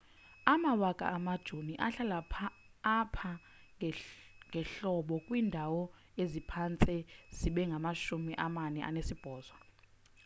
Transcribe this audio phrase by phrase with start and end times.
[0.53, 2.17] amawaka amajoni ahlala
[2.97, 3.31] apha
[4.55, 5.81] ngehlobo kwiindawo
[6.21, 6.95] eziphantse
[7.37, 9.53] zibe ngamashumi amane anesibhozo